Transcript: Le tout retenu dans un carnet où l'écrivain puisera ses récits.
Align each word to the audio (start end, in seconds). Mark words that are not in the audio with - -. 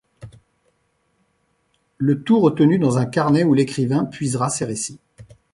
Le 1.99 2.23
tout 2.23 2.39
retenu 2.39 2.79
dans 2.79 2.97
un 2.97 3.05
carnet 3.05 3.43
où 3.43 3.53
l'écrivain 3.53 4.03
puisera 4.05 4.49
ses 4.49 4.65
récits. 4.65 4.99